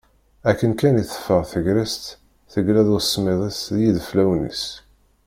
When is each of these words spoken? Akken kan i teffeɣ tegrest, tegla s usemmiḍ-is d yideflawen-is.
Akken 0.49 0.71
kan 0.79 1.01
i 1.01 1.03
teffeɣ 1.05 1.41
tegrest, 1.51 2.03
tegla 2.51 2.81
s 2.85 2.91
usemmiḍ-is 2.97 3.61
d 3.75 3.77
yideflawen-is. 3.83 4.63